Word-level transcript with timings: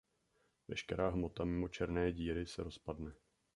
Veškerá 0.67 1.09
hmota 1.09 1.45
mimo 1.45 1.67
černé 1.67 2.11
díry 2.11 2.47
se 2.47 2.63
rozpadne. 2.63 3.11